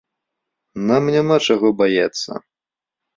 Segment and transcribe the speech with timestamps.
[0.87, 2.31] Нам няма чаго баяцца.